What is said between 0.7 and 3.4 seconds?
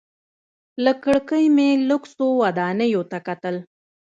له کړکۍ مې لوکسو ودانیو ته